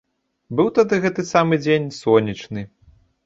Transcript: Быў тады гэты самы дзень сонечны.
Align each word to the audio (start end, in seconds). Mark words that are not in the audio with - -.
Быў 0.59 0.69
тады 0.77 0.95
гэты 1.03 1.25
самы 1.33 1.59
дзень 1.65 1.87
сонечны. 2.01 2.61